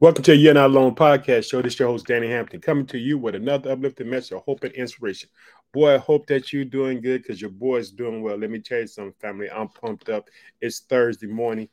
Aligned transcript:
Welcome 0.00 0.24
to 0.24 0.32
a 0.32 0.34
You're 0.34 0.54
Not 0.54 0.70
Alone 0.70 0.94
podcast 0.94 1.50
show. 1.50 1.62
This 1.62 1.74
is 1.74 1.78
your 1.78 1.88
host, 1.88 2.06
Danny 2.06 2.28
Hampton, 2.28 2.60
coming 2.60 2.86
to 2.86 2.98
you 2.98 3.18
with 3.18 3.34
another 3.34 3.72
uplifting 3.72 4.10
message 4.10 4.32
of 4.32 4.42
hope 4.42 4.64
and 4.64 4.72
inspiration. 4.74 5.28
Boy, 5.72 5.94
I 5.94 5.98
hope 5.98 6.26
that 6.26 6.52
you're 6.52 6.64
doing 6.64 7.00
good 7.00 7.22
because 7.22 7.40
your 7.40 7.50
boy's 7.50 7.90
doing 7.90 8.22
well. 8.22 8.36
Let 8.36 8.50
me 8.50 8.60
tell 8.60 8.80
you 8.80 8.86
something, 8.86 9.14
family. 9.20 9.50
I'm 9.50 9.68
pumped 9.68 10.08
up. 10.08 10.28
It's 10.60 10.80
Thursday 10.80 11.26
morning. 11.26 11.68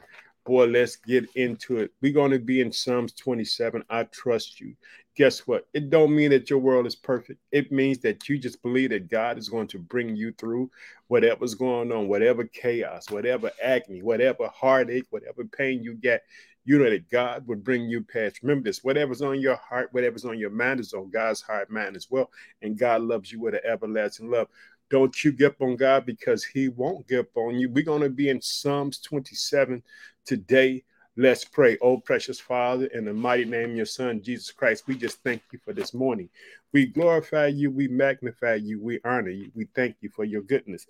Boy, 0.45 0.65
let's 0.65 0.95
get 0.95 1.25
into 1.35 1.77
it. 1.77 1.91
We're 2.01 2.13
going 2.13 2.31
to 2.31 2.39
be 2.39 2.61
in 2.61 2.71
Psalms 2.71 3.13
27. 3.13 3.83
I 3.89 4.03
trust 4.03 4.61
you. 4.61 4.75
Guess 5.15 5.47
what? 5.47 5.67
It 5.73 5.89
don't 5.89 6.15
mean 6.15 6.29
that 6.29 6.49
your 6.49 6.59
world 6.59 6.85
is 6.85 6.95
perfect. 6.95 7.39
It 7.51 7.71
means 7.71 7.97
that 7.99 8.29
you 8.29 8.37
just 8.37 8.61
believe 8.61 8.91
that 8.91 9.09
God 9.09 9.37
is 9.37 9.49
going 9.49 9.67
to 9.69 9.79
bring 9.79 10.15
you 10.15 10.31
through 10.33 10.69
whatever's 11.07 11.55
going 11.55 11.91
on, 11.91 12.07
whatever 12.07 12.45
chaos, 12.45 13.09
whatever 13.09 13.51
acne, 13.63 14.03
whatever 14.03 14.47
heartache, 14.47 15.07
whatever 15.09 15.43
pain 15.43 15.83
you 15.83 15.95
get 15.95 16.23
you 16.67 16.77
know 16.77 16.89
that 16.89 17.09
God 17.09 17.47
would 17.47 17.63
bring 17.63 17.87
you 17.87 18.03
past. 18.03 18.43
Remember 18.43 18.65
this 18.65 18.83
whatever's 18.83 19.21
on 19.21 19.39
your 19.39 19.55
heart, 19.55 19.87
whatever's 19.93 20.25
on 20.25 20.37
your 20.37 20.49
mind 20.49 20.81
is 20.81 20.93
on 20.93 21.09
God's 21.09 21.41
heart, 21.41 21.71
mind 21.71 21.95
as 21.95 22.11
well. 22.11 22.29
And 22.61 22.77
God 22.77 23.03
loves 23.03 23.31
you 23.31 23.39
with 23.39 23.53
an 23.53 23.61
everlasting 23.63 24.29
love. 24.29 24.49
Don't 24.89 25.23
you 25.23 25.31
give 25.31 25.53
up 25.53 25.61
on 25.61 25.77
God 25.77 26.05
because 26.05 26.43
He 26.43 26.67
won't 26.67 27.07
give 27.07 27.21
up 27.21 27.37
on 27.37 27.57
you. 27.57 27.69
We're 27.69 27.85
going 27.85 28.01
to 28.01 28.09
be 28.09 28.27
in 28.27 28.41
Psalms 28.41 28.99
27 28.99 29.81
today. 30.25 30.83
Let's 31.15 31.45
pray. 31.45 31.77
Oh, 31.81 31.99
precious 31.99 32.37
Father, 32.37 32.87
in 32.87 33.05
the 33.05 33.13
mighty 33.13 33.45
name 33.45 33.71
of 33.71 33.77
your 33.77 33.85
Son, 33.85 34.21
Jesus 34.21 34.51
Christ, 34.51 34.83
we 34.87 34.97
just 34.97 35.23
thank 35.23 35.41
you 35.53 35.59
for 35.63 35.71
this 35.71 35.93
morning. 35.93 36.27
We 36.73 36.87
glorify 36.87 37.47
you, 37.47 37.71
we 37.71 37.87
magnify 37.87 38.55
you, 38.55 38.81
we 38.81 38.99
honor 39.05 39.29
you, 39.29 39.51
we 39.55 39.67
thank 39.73 39.95
you 40.01 40.09
for 40.09 40.25
your 40.25 40.41
goodness. 40.41 40.85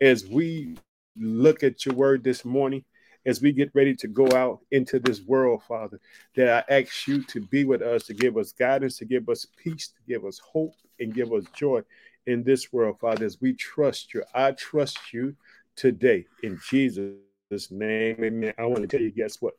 As 0.00 0.26
we 0.26 0.76
look 1.16 1.62
at 1.62 1.86
your 1.86 1.94
word 1.94 2.24
this 2.24 2.44
morning, 2.44 2.84
as 3.26 3.40
we 3.40 3.52
get 3.52 3.70
ready 3.74 3.94
to 3.94 4.08
go 4.08 4.26
out 4.32 4.60
into 4.70 4.98
this 4.98 5.22
world, 5.22 5.62
Father, 5.68 6.00
that 6.36 6.66
I 6.68 6.80
ask 6.80 7.06
you 7.06 7.22
to 7.24 7.40
be 7.40 7.64
with 7.64 7.82
us, 7.82 8.04
to 8.06 8.14
give 8.14 8.36
us 8.36 8.52
guidance, 8.52 8.98
to 8.98 9.04
give 9.04 9.28
us 9.28 9.46
peace, 9.56 9.88
to 9.88 10.00
give 10.08 10.24
us 10.24 10.38
hope, 10.38 10.74
and 10.98 11.14
give 11.14 11.32
us 11.32 11.44
joy 11.54 11.82
in 12.26 12.42
this 12.42 12.72
world, 12.72 12.98
Father, 13.00 13.24
as 13.24 13.40
we 13.40 13.52
trust 13.54 14.14
you. 14.14 14.22
I 14.34 14.52
trust 14.52 15.12
you 15.12 15.34
today 15.76 16.26
in 16.42 16.58
Jesus' 16.68 17.70
name. 17.70 18.22
Amen. 18.22 18.54
I 18.58 18.64
want 18.64 18.82
to 18.82 18.86
tell 18.86 19.00
you, 19.00 19.10
guess 19.10 19.40
what? 19.40 19.54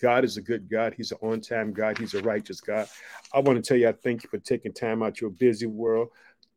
God 0.00 0.24
is 0.24 0.36
a 0.36 0.42
good 0.42 0.70
God. 0.70 0.94
He's 0.96 1.12
an 1.12 1.18
on 1.22 1.40
time 1.40 1.72
God. 1.72 1.98
He's 1.98 2.14
a 2.14 2.22
righteous 2.22 2.60
God. 2.60 2.88
I 3.34 3.40
want 3.40 3.62
to 3.62 3.66
tell 3.66 3.76
you, 3.76 3.88
I 3.88 3.92
thank 3.92 4.22
you 4.22 4.30
for 4.30 4.38
taking 4.38 4.72
time 4.72 5.02
out 5.02 5.20
your 5.20 5.30
busy 5.30 5.66
world 5.66 6.08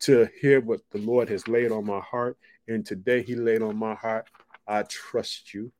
to 0.01 0.29
hear 0.41 0.61
what 0.61 0.79
the 0.91 0.99
Lord 0.99 1.29
has 1.29 1.47
laid 1.47 1.71
on 1.71 1.85
my 1.85 1.99
heart. 1.99 2.37
And 2.67 2.85
today, 2.85 3.21
He 3.21 3.35
laid 3.35 3.61
on 3.61 3.77
my 3.77 3.95
heart. 3.95 4.27
I 4.67 4.83
trust 4.83 5.53
you 5.53 5.71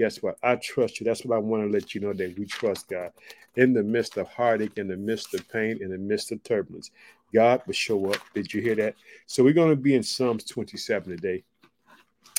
guess 0.00 0.22
what? 0.22 0.38
I 0.42 0.56
trust 0.56 0.98
you. 0.98 1.04
That's 1.04 1.26
what 1.26 1.36
I 1.36 1.38
want 1.38 1.62
to 1.62 1.70
let 1.70 1.94
you 1.94 2.00
know 2.00 2.14
that 2.14 2.38
we 2.38 2.46
trust 2.46 2.88
God. 2.88 3.10
In 3.56 3.74
the 3.74 3.82
midst 3.82 4.16
of 4.16 4.28
heartache, 4.28 4.78
in 4.78 4.88
the 4.88 4.96
midst 4.96 5.34
of 5.34 5.46
pain, 5.50 5.78
in 5.82 5.90
the 5.90 5.98
midst 5.98 6.32
of 6.32 6.42
turbulence, 6.42 6.90
God 7.34 7.60
will 7.66 7.74
show 7.74 8.06
up. 8.10 8.16
Did 8.32 8.54
you 8.54 8.62
hear 8.62 8.74
that? 8.76 8.94
So 9.26 9.44
we're 9.44 9.52
going 9.52 9.68
to 9.68 9.76
be 9.76 9.94
in 9.94 10.02
Psalms 10.02 10.44
27 10.44 11.16
today. 11.16 11.44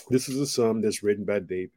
This 0.09 0.27
is 0.27 0.39
a 0.39 0.47
psalm 0.47 0.81
that's 0.81 1.03
written 1.03 1.23
by 1.23 1.37
David. 1.37 1.69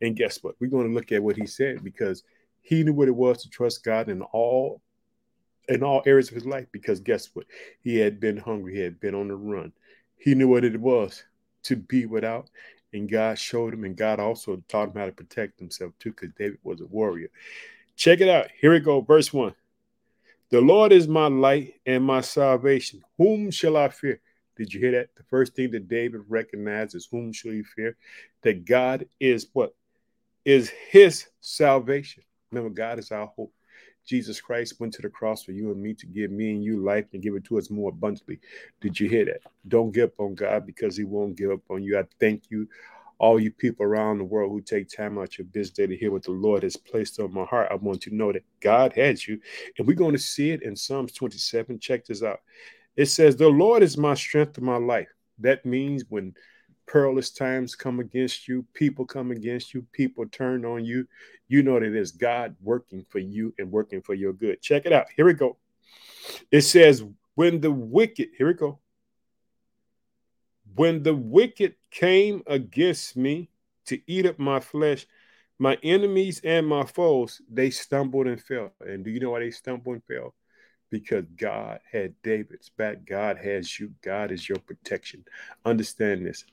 And 0.00 0.14
guess 0.14 0.44
what? 0.44 0.54
We're 0.60 0.70
going 0.70 0.86
to 0.86 0.94
look 0.94 1.10
at 1.10 1.24
what 1.24 1.34
he 1.34 1.44
said 1.44 1.82
because 1.82 2.22
he 2.60 2.84
knew 2.84 2.94
what 2.94 3.08
it 3.08 3.16
was 3.16 3.42
to 3.42 3.50
trust 3.50 3.82
God 3.82 4.08
in 4.08 4.22
all 4.22 4.80
in 5.68 5.82
all 5.82 6.02
areas 6.06 6.28
of 6.28 6.36
his 6.36 6.46
life. 6.46 6.66
Because 6.70 7.00
guess 7.00 7.30
what? 7.32 7.46
He 7.80 7.98
had 7.98 8.20
been 8.20 8.36
hungry, 8.36 8.76
he 8.76 8.80
had 8.80 9.00
been 9.00 9.16
on 9.16 9.26
the 9.26 9.34
run. 9.34 9.72
He 10.18 10.36
knew 10.36 10.46
what 10.46 10.64
it 10.64 10.80
was 10.80 11.24
to 11.64 11.74
be 11.74 12.06
without 12.06 12.48
and 12.92 13.10
God 13.10 13.38
showed 13.38 13.74
him, 13.74 13.84
and 13.84 13.96
God 13.96 14.20
also 14.20 14.62
taught 14.68 14.88
him 14.88 14.94
how 14.96 15.06
to 15.06 15.12
protect 15.12 15.58
himself 15.58 15.92
too, 15.98 16.10
because 16.10 16.30
David 16.38 16.58
was 16.62 16.80
a 16.80 16.86
warrior. 16.86 17.28
Check 17.96 18.20
it 18.20 18.28
out. 18.28 18.48
Here 18.60 18.72
we 18.72 18.80
go, 18.80 19.00
verse 19.00 19.32
one. 19.32 19.54
The 20.50 20.60
Lord 20.60 20.92
is 20.92 21.08
my 21.08 21.28
light 21.28 21.74
and 21.86 22.04
my 22.04 22.20
salvation. 22.20 23.02
Whom 23.16 23.50
shall 23.50 23.76
I 23.76 23.88
fear? 23.88 24.20
Did 24.56 24.74
you 24.74 24.80
hear 24.80 24.92
that? 24.92 25.14
The 25.16 25.22
first 25.24 25.54
thing 25.54 25.70
that 25.70 25.88
David 25.88 26.22
recognizes, 26.28 27.08
whom 27.10 27.32
shall 27.32 27.52
you 27.52 27.64
fear? 27.64 27.96
That 28.42 28.66
God 28.66 29.06
is 29.18 29.46
what? 29.54 29.74
Is 30.44 30.70
his 30.90 31.26
salvation. 31.40 32.24
Remember, 32.50 32.68
God 32.68 32.98
is 32.98 33.10
our 33.10 33.26
hope. 33.26 33.52
Jesus 34.06 34.40
Christ 34.40 34.80
went 34.80 34.92
to 34.94 35.02
the 35.02 35.08
cross 35.08 35.44
for 35.44 35.52
you 35.52 35.70
and 35.70 35.80
me 35.80 35.94
to 35.94 36.06
give 36.06 36.30
me 36.30 36.50
and 36.50 36.64
you 36.64 36.82
life 36.82 37.06
and 37.12 37.22
give 37.22 37.34
it 37.34 37.44
to 37.44 37.58
us 37.58 37.70
more 37.70 37.90
abundantly. 37.90 38.40
Did 38.80 38.98
you 38.98 39.08
hear 39.08 39.24
that? 39.26 39.40
Don't 39.68 39.92
give 39.92 40.10
up 40.10 40.20
on 40.20 40.34
God 40.34 40.66
because 40.66 40.96
He 40.96 41.04
won't 41.04 41.36
give 41.36 41.50
up 41.50 41.60
on 41.70 41.82
you. 41.82 41.98
I 41.98 42.04
thank 42.18 42.50
you, 42.50 42.68
all 43.18 43.38
you 43.40 43.50
people 43.52 43.86
around 43.86 44.18
the 44.18 44.24
world 44.24 44.50
who 44.50 44.60
take 44.60 44.88
time 44.88 45.18
out 45.18 45.38
your 45.38 45.46
busy 45.46 45.72
day 45.72 45.86
to 45.86 45.96
hear 45.96 46.10
what 46.10 46.24
the 46.24 46.32
Lord 46.32 46.64
has 46.64 46.76
placed 46.76 47.20
on 47.20 47.32
my 47.32 47.44
heart. 47.44 47.68
I 47.70 47.76
want 47.76 48.04
you 48.04 48.10
to 48.10 48.16
know 48.16 48.32
that 48.32 48.44
God 48.60 48.92
has 48.94 49.26
you, 49.26 49.40
and 49.78 49.86
we're 49.86 49.94
going 49.94 50.12
to 50.12 50.18
see 50.18 50.50
it 50.50 50.62
in 50.62 50.74
Psalms 50.74 51.12
27. 51.12 51.78
Check 51.78 52.04
this 52.06 52.22
out. 52.22 52.40
It 52.96 53.06
says, 53.06 53.36
The 53.36 53.48
Lord 53.48 53.82
is 53.82 53.96
my 53.96 54.14
strength 54.14 54.58
of 54.58 54.64
my 54.64 54.76
life. 54.76 55.08
That 55.38 55.64
means 55.64 56.04
when 56.08 56.34
perilous 56.92 57.30
times 57.30 57.74
come 57.74 58.00
against 58.00 58.46
you, 58.46 58.66
people 58.74 59.06
come 59.06 59.30
against 59.30 59.72
you, 59.72 59.86
people 59.92 60.26
turn 60.28 60.66
on 60.66 60.84
you, 60.84 61.08
you 61.48 61.62
know 61.62 61.80
that 61.80 61.94
it's 61.94 62.10
God 62.10 62.54
working 62.60 63.02
for 63.08 63.18
you 63.18 63.54
and 63.58 63.72
working 63.72 64.02
for 64.02 64.12
your 64.12 64.34
good. 64.34 64.60
Check 64.60 64.84
it 64.84 64.92
out. 64.92 65.06
Here 65.16 65.24
we 65.24 65.32
go. 65.32 65.56
It 66.50 66.60
says, 66.60 67.02
when 67.34 67.62
the 67.62 67.72
wicked, 67.72 68.28
here 68.36 68.46
we 68.46 68.52
go. 68.52 68.78
When 70.74 71.02
the 71.02 71.14
wicked 71.14 71.76
came 71.90 72.42
against 72.46 73.16
me 73.16 73.48
to 73.86 73.98
eat 74.06 74.26
up 74.26 74.38
my 74.38 74.60
flesh, 74.60 75.06
my 75.58 75.78
enemies 75.82 76.42
and 76.44 76.66
my 76.66 76.84
foes, 76.84 77.40
they 77.50 77.70
stumbled 77.70 78.26
and 78.26 78.40
fell. 78.40 78.70
And 78.80 79.02
do 79.02 79.10
you 79.10 79.18
know 79.18 79.30
why 79.30 79.40
they 79.40 79.50
stumbled 79.50 79.94
and 79.94 80.04
fell? 80.04 80.34
Because 80.90 81.24
God 81.38 81.80
had 81.90 82.14
David's 82.22 82.68
back. 82.68 83.06
God 83.06 83.38
has 83.38 83.80
you. 83.80 83.94
God 84.02 84.30
is 84.30 84.46
your 84.46 84.58
protection. 84.58 85.24
Understand 85.64 86.26
this 86.26 86.44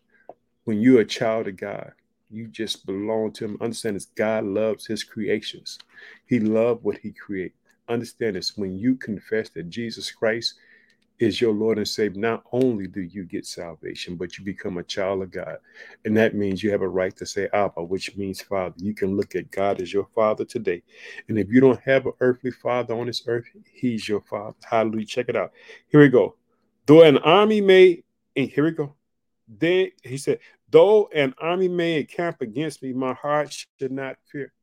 when 0.69 0.79
you're 0.79 1.01
a 1.01 1.05
child 1.05 1.47
of 1.47 1.57
God, 1.57 1.93
you 2.29 2.47
just 2.47 2.85
belong 2.85 3.31
to 3.31 3.45
him. 3.45 3.57
Understand 3.59 3.95
this 3.95 4.05
God 4.05 4.43
loves 4.43 4.85
his 4.85 5.03
creations. 5.03 5.79
He 6.27 6.39
loved 6.39 6.83
what 6.83 6.99
he 6.99 7.11
created. 7.11 7.53
Understand 7.87 8.35
this 8.35 8.55
when 8.55 8.77
you 8.77 8.93
confess 8.93 9.49
that 9.49 9.71
Jesus 9.71 10.11
Christ 10.11 10.59
is 11.17 11.41
your 11.41 11.53
Lord 11.53 11.79
and 11.79 11.87
Savior, 11.87 12.21
not 12.21 12.43
only 12.51 12.85
do 12.85 13.01
you 13.01 13.23
get 13.25 13.47
salvation, 13.47 14.15
but 14.15 14.37
you 14.37 14.45
become 14.45 14.77
a 14.77 14.83
child 14.83 15.23
of 15.23 15.31
God. 15.31 15.57
And 16.05 16.15
that 16.17 16.35
means 16.35 16.61
you 16.61 16.69
have 16.69 16.83
a 16.83 16.87
right 16.87 17.15
to 17.15 17.25
say 17.25 17.49
Abba, 17.51 17.83
which 17.83 18.15
means 18.15 18.39
Father. 18.39 18.75
You 18.77 18.93
can 18.93 19.17
look 19.17 19.33
at 19.33 19.49
God 19.49 19.81
as 19.81 19.91
your 19.91 20.07
Father 20.13 20.45
today. 20.45 20.83
And 21.29 21.39
if 21.39 21.49
you 21.49 21.61
don't 21.61 21.81
have 21.81 22.05
an 22.05 22.13
earthly 22.19 22.51
Father 22.51 22.93
on 22.93 23.07
this 23.07 23.23
earth, 23.25 23.45
He's 23.73 24.07
your 24.07 24.21
Father. 24.21 24.55
Hallelujah. 24.69 25.07
Check 25.07 25.29
it 25.29 25.35
out. 25.35 25.51
Here 25.87 25.99
we 25.99 26.09
go. 26.09 26.35
Though 26.85 27.01
an 27.01 27.17
army 27.17 27.59
may, 27.59 28.03
and 28.35 28.47
here 28.47 28.65
we 28.65 28.71
go. 28.71 28.93
Then 29.57 29.89
he 30.03 30.17
said, 30.17 30.39
Though 30.71 31.09
an 31.13 31.33
army 31.39 31.67
may 31.67 31.99
encamp 31.99 32.41
against 32.41 32.83
me, 32.83 32.93
my 32.93 33.13
heart 33.13 33.65
should 33.79 33.91
not 33.91 34.17
fear. 34.31 34.53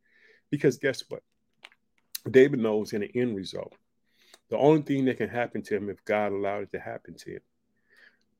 Because 0.50 0.78
guess 0.78 1.02
what? 1.08 1.22
David 2.30 2.60
knows 2.60 2.92
in 2.92 3.00
the 3.00 3.10
end 3.14 3.36
result, 3.36 3.74
the 4.50 4.58
only 4.58 4.82
thing 4.82 5.04
that 5.06 5.18
can 5.18 5.28
happen 5.28 5.62
to 5.62 5.76
him 5.76 5.90
if 5.90 6.04
God 6.04 6.32
allowed 6.32 6.64
it 6.64 6.72
to 6.72 6.80
happen 6.80 7.14
to 7.14 7.30
him. 7.32 7.40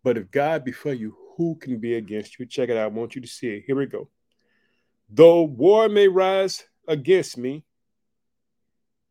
But 0.05 0.17
if 0.17 0.31
God 0.31 0.65
be 0.65 0.73
for 0.73 0.93
you, 0.93 1.17
who 1.37 1.57
can 1.57 1.79
be 1.79 1.95
against 1.95 2.39
you? 2.39 2.47
Check 2.47 2.69
it 2.69 2.77
out. 2.77 2.85
I 2.85 2.87
want 2.89 3.15
you 3.15 3.21
to 3.21 3.29
see 3.29 3.49
it. 3.49 3.65
Here 3.67 3.77
we 3.77 3.87
go. 3.87 4.09
Though 5.09 5.43
war 5.43 5.89
may 5.89 6.09
rise 6.09 6.65
against 6.87 7.37
me, 7.37 7.65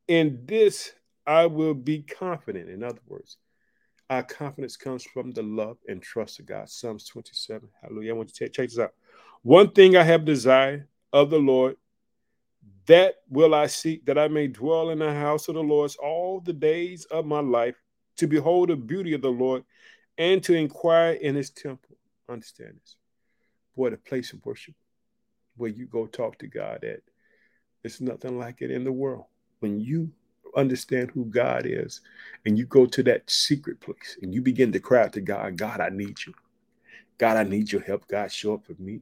in 0.08 0.46
this 0.46 0.94
I 1.26 1.48
will 1.48 1.74
be 1.74 2.02
confident. 2.02 2.70
In 2.70 2.84
other 2.84 3.02
words, 3.08 3.38
our 4.10 4.24
confidence 4.24 4.78
comes 4.78 5.04
from 5.04 5.32
the 5.32 5.44
love 5.44 5.78
and 5.88 6.02
trust 6.02 6.40
of 6.40 6.46
God. 6.46 6.70
Psalms 6.70 7.06
27. 7.06 7.68
Hallelujah. 7.82 8.14
I 8.14 8.18
want 8.18 8.30
you 8.30 8.48
to 8.48 8.52
check 8.52 8.70
this 8.70 8.80
out. 8.80 8.94
One 9.42 9.72
thing 9.72 9.96
I 9.96 10.04
have 10.04 10.26
desired 10.26 10.88
of 11.12 11.30
the 11.30 11.40
Lord, 11.40 11.78
that 12.88 13.16
will 13.30 13.56
I 13.56 13.68
seek, 13.68 14.06
that 14.06 14.18
I 14.18 14.28
may 14.28 14.48
dwell 14.48 14.92
in 14.92 15.00
the 15.00 15.14
house 15.14 15.48
of 15.48 15.56
the 15.56 15.64
Lord 15.64 15.92
all 16.02 16.40
the 16.40 16.54
days 16.54 17.06
of 17.06 17.26
my 17.26 17.40
life, 17.40 17.76
to 18.18 18.28
behold 18.28 18.70
the 18.70 18.76
beauty 18.76 19.14
of 19.14 19.22
the 19.22 19.30
Lord 19.30 19.64
and 20.18 20.42
to 20.44 20.54
inquire 20.54 21.14
in 21.14 21.36
his 21.36 21.50
temple. 21.50 21.98
Understand 22.30 22.76
this. 22.80 22.96
Boy, 23.76 23.90
the 23.90 23.98
place 23.98 24.32
of 24.34 24.46
worship 24.46 24.76
where 25.58 25.70
you 25.70 25.86
go 25.86 26.06
talk 26.06 26.38
to 26.40 26.48
God 26.48 26.84
at, 26.84 27.02
it's 27.84 28.02
nothing 28.02 28.38
like 28.40 28.62
it 28.62 28.72
in 28.72 28.84
the 28.84 28.92
world. 28.92 29.26
When 29.60 29.80
you 29.80 30.12
understand 30.56 31.12
who 31.12 31.26
God 31.26 31.66
is, 31.66 32.02
and 32.46 32.58
you 32.58 32.66
go 32.66 32.86
to 32.86 33.04
that 33.04 33.30
secret 33.30 33.80
place 33.80 34.18
and 34.22 34.34
you 34.34 34.42
begin 34.42 34.72
to 34.72 34.80
cry 34.80 35.04
out 35.04 35.14
to 35.14 35.22
God, 35.22 35.58
God, 35.58 35.80
I 35.80 35.90
need 35.90 36.18
you. 36.26 36.34
God, 37.18 37.38
I 37.38 37.44
need 37.44 37.72
your 37.72 37.82
help. 37.82 38.08
God, 38.08 38.32
show 38.32 38.56
up 38.56 38.66
for 38.66 38.76
me. 38.80 39.02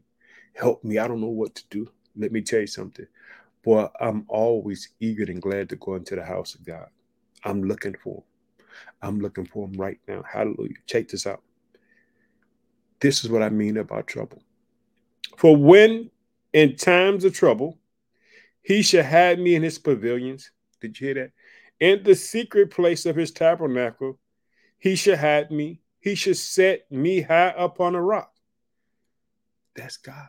Help 0.54 0.84
me. 0.84 0.98
I 0.98 1.08
don't 1.08 1.22
know 1.22 1.28
what 1.28 1.56
to 1.56 1.64
do. 1.70 1.90
Let 2.16 2.32
me 2.32 2.42
tell 2.42 2.60
you 2.60 2.68
something. 2.68 3.08
Boy, 3.64 3.88
I'm 4.00 4.26
always 4.28 4.90
eager 5.00 5.24
and 5.24 5.42
glad 5.42 5.70
to 5.70 5.76
go 5.78 5.96
into 5.96 6.16
the 6.16 6.24
house 6.24 6.54
of 6.54 6.66
God. 6.66 6.88
I'm 7.44 7.64
looking 7.64 7.96
for 8.04 8.18
him. 8.18 8.24
I'm 9.02 9.20
looking 9.20 9.46
for 9.46 9.68
him 9.68 9.74
right 9.74 10.00
now. 10.08 10.24
Hallelujah. 10.32 10.76
Check 10.86 11.08
this 11.10 11.26
out. 11.26 11.42
This 13.00 13.24
is 13.24 13.30
what 13.30 13.42
I 13.44 13.50
mean 13.50 13.78
about 13.78 14.08
trouble. 14.08 14.42
For 15.38 15.56
when 15.56 16.10
in 16.54 16.76
times 16.76 17.26
of 17.26 17.34
trouble, 17.34 17.80
he 18.62 18.82
shall 18.82 19.04
hide 19.04 19.40
me 19.40 19.56
in 19.56 19.64
his 19.64 19.78
pavilions 19.78 20.52
Did 20.84 21.00
you 21.00 21.08
hear 21.08 21.14
that? 21.14 21.32
In 21.80 22.04
the 22.04 22.14
secret 22.14 22.72
place 22.72 23.06
of 23.06 23.16
his 23.16 23.32
tabernacle, 23.32 24.20
he 24.78 24.96
should 24.96 25.18
hide 25.18 25.50
me. 25.50 25.80
He 26.02 26.14
should 26.14 26.36
set 26.36 26.92
me 26.92 27.22
high 27.22 27.54
upon 27.58 27.96
a 27.96 28.02
rock. 28.02 28.34
That's 29.78 29.96
God 29.96 30.28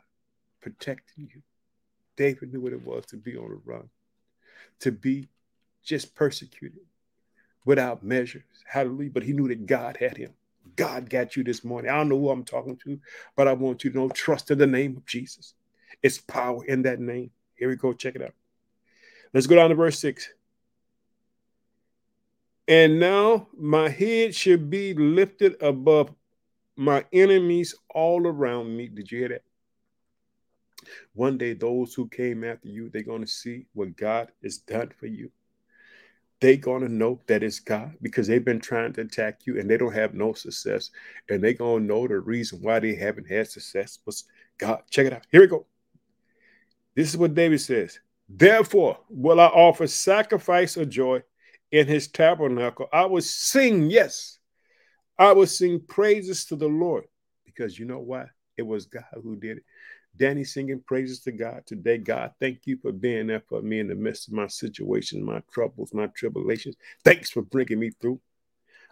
protecting 0.61 1.29
you. 1.35 1.43
David 2.17 2.53
knew 2.53 2.61
what 2.61 2.73
it 2.73 2.87
was 2.87 3.05
to 3.06 3.17
be 3.17 3.37
on 3.37 3.51
the 3.51 3.61
run, 3.65 3.89
to 4.79 4.93
be 4.93 5.29
just 5.83 6.15
persecuted 6.15 6.79
without 7.65 8.05
measures. 8.05 8.45
Hallelujah. 8.65 9.11
But 9.11 9.25
he 9.25 9.33
knew 9.33 9.49
that 9.49 9.67
God 9.67 9.97
had 9.97 10.17
him. 10.17 10.33
God 10.77 11.11
got 11.11 11.35
you 11.35 11.43
this 11.43 11.65
morning. 11.65 11.91
I 11.91 11.97
don't 11.97 12.11
know 12.11 12.19
who 12.19 12.31
I'm 12.31 12.45
talking 12.45 12.77
to, 12.85 13.01
but 13.37 13.49
I 13.49 13.55
want 13.55 13.83
you 13.83 13.91
to 13.91 13.97
know 13.99 14.09
trust 14.09 14.53
in 14.53 14.59
the 14.59 14.69
name 14.69 14.97
of 14.97 15.05
Jesus. 15.05 15.55
It's 16.01 16.19
power 16.19 16.65
in 16.65 16.83
that 16.83 17.01
name. 17.01 17.33
Here 17.56 17.69
we 17.69 17.75
go. 17.75 17.93
Check 17.93 18.15
it 18.15 18.23
out. 18.23 18.35
Let's 19.33 19.49
go 19.49 19.56
down 19.56 19.71
to 19.71 19.75
verse 19.75 19.99
6. 19.99 20.33
And 22.66 22.99
now 22.99 23.49
my 23.56 23.88
head 23.88 24.34
should 24.34 24.70
be 24.70 24.94
lifted 24.94 25.61
above 25.62 26.14
my 26.76 27.05
enemies 27.12 27.75
all 27.94 28.26
around 28.26 28.76
me. 28.76 28.88
Did 28.88 29.11
you 29.11 29.19
hear 29.20 29.28
that? 29.28 29.43
One 31.14 31.38
day, 31.38 31.55
those 31.55 31.94
who 31.94 32.08
came 32.08 32.44
after 32.44 32.69
you, 32.69 32.90
they're 32.90 33.02
going 33.02 33.22
to 33.22 33.26
see 33.26 33.66
what 33.75 33.96
God 33.96 34.31
has 34.43 34.58
done 34.58 34.93
for 34.99 35.06
you. 35.06 35.31
They're 36.40 36.56
going 36.56 36.82
to 36.82 36.93
know 36.93 37.20
that 37.26 37.43
it's 37.43 37.61
God 37.61 37.94
because 38.02 38.26
they've 38.26 38.44
been 38.44 38.61
trying 38.61 38.93
to 38.94 39.02
attack 39.02 39.46
you 39.46 39.58
and 39.58 39.70
they 39.70 39.78
don't 39.78 39.94
have 39.94 40.14
no 40.14 40.32
success. 40.32 40.90
And 41.28 41.43
they're 41.43 41.55
going 41.55 41.82
to 41.82 41.87
know 41.87 42.06
the 42.06 42.19
reason 42.19 42.60
why 42.60 42.81
they 42.81 42.94
haven't 42.94 43.31
had 43.31 43.49
success 43.49 44.00
was 44.05 44.25
God. 44.58 44.82
Check 44.90 45.06
it 45.06 45.12
out. 45.12 45.26
Here 45.31 45.40
we 45.40 45.46
go. 45.46 45.67
This 46.94 47.08
is 47.08 47.17
what 47.17 47.34
David 47.34 47.60
says. 47.60 47.99
Therefore, 48.28 48.99
will 49.08 49.40
I 49.40 49.46
offer 49.46 49.87
sacrifice 49.87 50.76
of 50.76 50.88
joy 50.88 51.22
in 51.75 51.88
his 51.88 52.06
tabernacle. 52.06 52.88
I 52.93 53.05
will 53.06 53.21
sing, 53.21 53.91
yes, 53.91 54.38
I 55.19 55.32
will 55.32 55.49
sing 55.49 55.81
praises 55.81 56.44
to 56.47 56.56
the 56.56 56.69
Lord 56.69 57.05
because 57.44 57.76
you 57.76 57.85
know 57.85 57.99
why? 57.99 58.26
It 58.56 58.62
was 58.62 58.87
God 58.87 59.03
who 59.21 59.35
did 59.35 59.59
it. 59.59 59.65
Danny 60.17 60.44
singing 60.44 60.81
praises 60.87 61.19
to 61.23 61.32
God 61.32 61.62
today. 61.67 61.99
God, 61.99 62.31
thank 62.38 62.61
you 62.67 62.76
for 62.76 62.93
being 62.93 63.26
there 63.26 63.43
for 63.49 63.61
me 63.61 63.81
in 63.81 63.88
the 63.88 63.97
midst 63.97 64.29
of 64.29 64.35
my 64.35 64.47
situation, 64.47 65.25
my 65.25 65.43
troubles, 65.53 65.93
my 65.93 66.06
tribulations. 66.17 66.76
Thanks 67.05 67.31
for 67.31 67.43
bringing 67.43 67.81
me 67.81 67.91
through. 68.00 68.20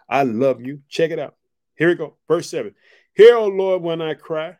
I 0.09 0.23
love 0.23 0.59
you. 0.61 0.81
Check 0.89 1.11
it 1.11 1.19
out. 1.19 1.35
Here 1.77 1.87
we 1.87 1.95
go. 1.95 2.17
Verse 2.27 2.49
7. 2.49 2.75
Hear, 3.13 3.37
O 3.37 3.47
Lord, 3.47 3.81
when 3.81 4.01
I 4.01 4.15
cry 4.15 4.57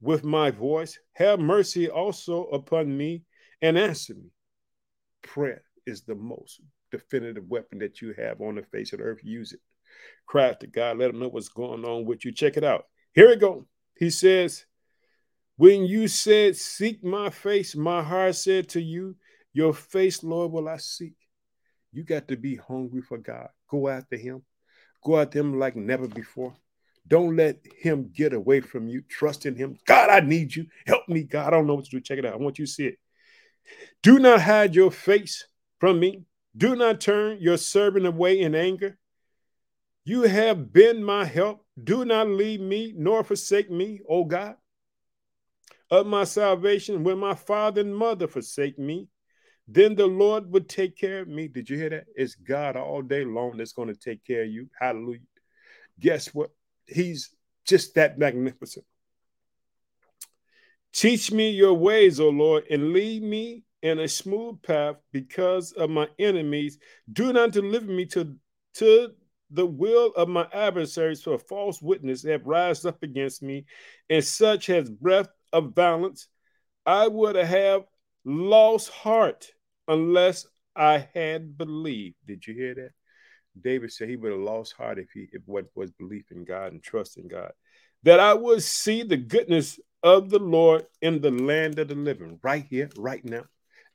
with 0.00 0.22
my 0.22 0.52
voice. 0.52 0.96
Have 1.14 1.40
mercy 1.40 1.90
also 1.90 2.44
upon 2.44 2.96
me 2.96 3.24
and 3.60 3.76
answer 3.76 4.14
me. 4.14 4.30
Prayer 5.22 5.64
is 5.86 6.02
the 6.02 6.14
most 6.14 6.60
definitive 6.90 7.48
weapon 7.48 7.78
that 7.78 8.00
you 8.00 8.14
have 8.16 8.40
on 8.40 8.56
the 8.56 8.62
face 8.62 8.92
of 8.92 8.98
the 8.98 9.04
earth. 9.04 9.20
Use 9.22 9.52
it. 9.52 9.60
Cry 10.26 10.52
to 10.54 10.66
God. 10.66 10.98
Let 10.98 11.10
him 11.10 11.20
know 11.20 11.28
what's 11.28 11.48
going 11.48 11.84
on 11.84 12.04
with 12.04 12.24
you. 12.24 12.32
Check 12.32 12.56
it 12.56 12.64
out. 12.64 12.84
Here 13.14 13.28
we 13.28 13.36
go. 13.36 13.66
He 13.96 14.10
says, 14.10 14.66
When 15.56 15.84
you 15.84 16.08
said, 16.08 16.56
Seek 16.56 17.04
my 17.04 17.30
face, 17.30 17.76
my 17.76 18.02
heart 18.02 18.34
said 18.34 18.68
to 18.70 18.80
you, 18.80 19.16
Your 19.52 19.72
face, 19.72 20.22
Lord, 20.22 20.52
will 20.52 20.68
I 20.68 20.76
seek. 20.78 21.14
You 21.92 22.02
got 22.02 22.28
to 22.28 22.36
be 22.36 22.56
hungry 22.56 23.02
for 23.02 23.18
God. 23.18 23.48
Go 23.70 23.88
after 23.88 24.16
him. 24.16 24.42
Go 25.02 25.18
after 25.18 25.38
him 25.38 25.58
like 25.58 25.76
never 25.76 26.08
before. 26.08 26.54
Don't 27.08 27.36
let 27.36 27.60
him 27.78 28.10
get 28.12 28.32
away 28.32 28.60
from 28.60 28.88
you. 28.88 29.02
Trust 29.02 29.46
in 29.46 29.54
him. 29.54 29.78
God, 29.86 30.10
I 30.10 30.20
need 30.20 30.54
you. 30.54 30.66
Help 30.86 31.08
me, 31.08 31.22
God. 31.22 31.46
I 31.46 31.50
don't 31.50 31.66
know 31.66 31.76
what 31.76 31.84
to 31.84 31.90
do. 31.90 32.00
Check 32.00 32.18
it 32.18 32.26
out. 32.26 32.34
I 32.34 32.36
want 32.36 32.58
you 32.58 32.66
to 32.66 32.72
see 32.72 32.86
it. 32.86 32.98
Do 34.02 34.18
not 34.18 34.40
hide 34.40 34.74
your 34.74 34.90
face 34.90 35.46
from 35.78 36.00
me. 36.00 36.24
Do 36.56 36.74
not 36.74 37.00
turn 37.00 37.38
your 37.40 37.58
servant 37.58 38.06
away 38.06 38.40
in 38.40 38.54
anger. 38.54 38.98
You 40.04 40.22
have 40.22 40.72
been 40.72 41.02
my 41.02 41.24
help. 41.24 41.64
Do 41.82 42.04
not 42.04 42.28
leave 42.28 42.60
me 42.60 42.94
nor 42.96 43.24
forsake 43.24 43.70
me, 43.70 44.00
O 44.08 44.24
God. 44.24 44.56
Of 45.90 46.06
my 46.06 46.24
salvation, 46.24 47.04
when 47.04 47.18
my 47.18 47.34
father 47.34 47.80
and 47.80 47.94
mother 47.94 48.26
forsake 48.26 48.78
me, 48.78 49.08
then 49.68 49.94
the 49.94 50.06
Lord 50.06 50.50
would 50.52 50.68
take 50.68 50.96
care 50.96 51.20
of 51.20 51.28
me. 51.28 51.48
Did 51.48 51.68
you 51.68 51.76
hear 51.76 51.90
that? 51.90 52.06
It's 52.14 52.34
God 52.36 52.76
all 52.76 53.02
day 53.02 53.24
long 53.24 53.56
that's 53.56 53.72
going 53.72 53.88
to 53.88 53.94
take 53.94 54.24
care 54.24 54.42
of 54.42 54.48
you. 54.48 54.68
Hallelujah. 54.80 55.20
Guess 55.98 56.34
what? 56.34 56.50
He's 56.86 57.34
just 57.66 57.94
that 57.96 58.18
magnificent. 58.18 58.84
Teach 60.92 61.30
me 61.30 61.50
your 61.50 61.74
ways, 61.74 62.20
O 62.20 62.28
Lord, 62.28 62.64
and 62.70 62.92
lead 62.92 63.22
me 63.22 63.64
in 63.86 64.00
a 64.00 64.08
smooth 64.08 64.60
path 64.62 64.96
because 65.12 65.70
of 65.72 65.90
my 65.90 66.08
enemies. 66.18 66.78
Do 67.12 67.32
not 67.32 67.52
deliver 67.52 67.86
me 67.86 68.04
to, 68.06 68.34
to 68.74 69.10
the 69.50 69.64
will 69.64 70.12
of 70.16 70.28
my 70.28 70.48
adversaries, 70.52 71.22
for 71.22 71.38
false 71.38 71.80
witness 71.80 72.24
have 72.24 72.44
rised 72.44 72.84
up 72.84 73.00
against 73.04 73.44
me, 73.44 73.64
and 74.10 74.24
such 74.24 74.66
has 74.66 74.90
breath 74.90 75.28
of 75.52 75.72
violence. 75.72 76.26
I 76.84 77.06
would 77.06 77.36
have 77.36 77.84
lost 78.24 78.90
heart 78.90 79.52
unless 79.86 80.48
I 80.74 81.06
had 81.14 81.56
believed. 81.56 82.16
Did 82.26 82.44
you 82.44 82.54
hear 82.54 82.74
that? 82.74 82.90
David 83.62 83.92
said 83.92 84.08
he 84.08 84.16
would 84.16 84.32
have 84.32 84.40
lost 84.40 84.72
heart 84.72 84.98
if 84.98 85.10
he 85.14 85.28
if 85.32 85.42
what 85.46 85.66
was 85.76 85.92
belief 85.92 86.24
in 86.32 86.44
God 86.44 86.72
and 86.72 86.82
trust 86.82 87.18
in 87.18 87.28
God. 87.28 87.52
That 88.02 88.18
I 88.18 88.34
would 88.34 88.64
see 88.64 89.04
the 89.04 89.16
goodness 89.16 89.78
of 90.02 90.28
the 90.28 90.40
Lord 90.40 90.86
in 91.00 91.20
the 91.20 91.30
land 91.30 91.78
of 91.78 91.86
the 91.86 91.94
living, 91.94 92.40
right 92.42 92.66
here, 92.68 92.90
right 92.96 93.24
now. 93.24 93.44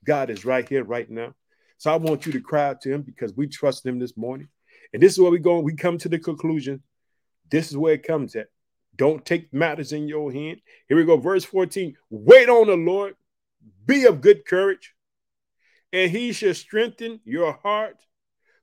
God 0.06 0.30
is 0.30 0.46
right 0.46 0.68
here, 0.68 0.84
right 0.84 1.10
now. 1.10 1.34
So 1.78 1.92
I 1.92 1.96
want 1.96 2.26
you 2.26 2.32
to 2.34 2.42
cry 2.42 2.68
out 2.68 2.82
to 2.82 2.94
him 2.94 3.02
because 3.02 3.34
we 3.34 3.48
trust 3.48 3.86
him 3.86 4.00
this 4.00 4.16
morning. 4.18 4.48
And 4.94 5.02
this 5.02 5.14
is 5.14 5.20
where 5.20 5.32
we 5.32 5.40
go. 5.40 5.60
We 5.60 5.76
come 5.76 5.98
to 6.00 6.10
the 6.10 6.20
conclusion. 6.20 6.84
This 7.50 7.70
is 7.70 7.78
where 7.78 7.94
it 7.94 8.04
comes 8.04 8.36
at. 8.36 8.48
Don't 8.96 9.26
take 9.26 9.54
matters 9.54 9.94
in 9.94 10.08
your 10.08 10.32
hand. 10.32 10.60
Here 10.88 10.98
we 10.98 11.06
go. 11.06 11.18
Verse 11.18 11.44
14. 11.46 11.96
Wait 12.10 12.50
on 12.50 12.68
the 12.68 12.76
Lord. 12.76 13.16
Be 13.86 14.06
of 14.06 14.22
good 14.22 14.46
courage, 14.46 14.94
and 15.94 16.10
he 16.10 16.34
shall 16.34 16.54
strengthen 16.54 17.20
your 17.26 17.54
heart. 17.54 17.98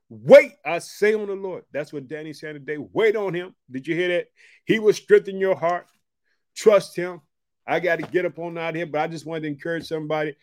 Wait, 0.09 0.53
I 0.65 0.79
say 0.79 1.13
on 1.13 1.27
the 1.27 1.35
Lord. 1.35 1.63
That's 1.71 1.93
what 1.93 2.07
Danny 2.07 2.33
said 2.33 2.53
today. 2.53 2.77
Wait 2.77 3.15
on 3.15 3.33
him. 3.33 3.55
Did 3.69 3.87
you 3.87 3.95
hear 3.95 4.07
that? 4.09 4.27
He 4.65 4.79
will 4.79 4.93
strengthen 4.93 5.37
your 5.37 5.55
heart. 5.55 5.87
Trust 6.55 6.95
him. 6.95 7.21
I 7.65 7.79
got 7.79 7.97
to 7.97 8.03
get 8.03 8.25
up 8.25 8.39
on 8.39 8.57
out 8.57 8.75
here, 8.75 8.87
but 8.87 9.01
I 9.01 9.07
just 9.07 9.25
wanted 9.25 9.41
to 9.41 9.47
encourage 9.49 9.87
somebody. 9.87 10.35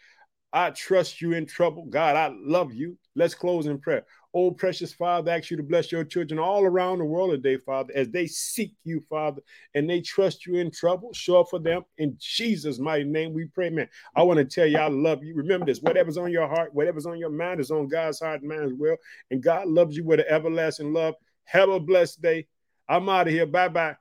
I 0.52 0.70
trust 0.70 1.20
you 1.20 1.32
in 1.32 1.46
trouble. 1.46 1.87
God, 1.87 2.16
I 2.16 2.32
love 2.34 2.72
you. 2.72 2.96
Let's 3.14 3.34
close 3.34 3.66
in 3.66 3.78
prayer. 3.78 4.05
Oh, 4.32 4.50
precious 4.50 4.93
Father, 4.93 5.32
I 5.32 5.38
ask 5.38 5.50
you 5.50 5.56
to 5.56 5.62
bless 5.62 5.91
your 5.91 6.05
children 6.05 6.38
all 6.38 6.65
around 6.65 6.98
the 6.98 7.05
world 7.05 7.31
today, 7.31 7.56
Father, 7.56 7.93
as 7.94 8.10
they 8.10 8.26
seek 8.26 8.74
you, 8.84 9.03
Father, 9.08 9.43
and 9.74 9.88
they 9.88 10.00
trust 10.00 10.46
you 10.46 10.56
in 10.56 10.70
trouble. 10.70 11.12
Show 11.15 11.41
up 11.41 11.48
for 11.48 11.58
them. 11.58 11.82
In 11.98 12.17
Jesus' 12.19 12.79
mighty 12.79 13.05
name, 13.05 13.32
we 13.32 13.46
pray, 13.46 13.70
man. 13.70 13.88
I 14.15 14.22
want 14.22 14.38
to 14.38 14.44
tell 14.44 14.67
you, 14.67 14.79
I 14.79 14.88
love 14.88 15.24
you. 15.24 15.34
Remember 15.34 15.67
this 15.67 15.81
whatever's 15.81 16.19
on 16.19 16.31
your 16.31 16.46
heart, 16.46 16.74
whatever's 16.74 17.06
on 17.06 17.19
your 17.19 17.31
mind 17.31 17.60
is 17.60 17.70
on 17.70 17.88
God's 17.88 18.20
heart 18.20 18.41
and 18.41 18.48
mind 18.50 18.65
as 18.65 18.72
well. 18.76 18.96
And 19.31 19.43
God 19.43 19.69
loves 19.69 19.96
you 19.96 20.05
with 20.05 20.20
an 20.20 20.26
everlasting 20.29 20.93
love. 20.93 21.15
Have 21.44 21.70
a 21.70 21.81
blessed 21.81 22.20
day. 22.20 22.46
I'm 22.88 23.08
out 23.08 23.29
of 23.29 23.32
here. 23.32 23.46
Bye 23.46 23.69
bye. 23.69 23.96